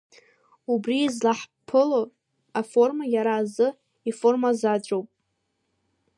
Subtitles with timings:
[0.73, 2.01] Убри излаҳԥыло
[2.59, 3.67] аформа иара азы
[4.09, 5.07] иформазаҵәуп.